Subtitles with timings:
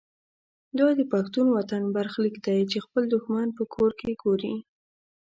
[0.77, 4.55] دا د پښتون وطن برخلیک دی چې خپل دښمن په کور کې ګوري.